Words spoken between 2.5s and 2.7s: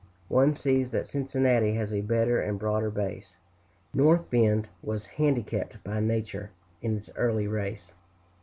a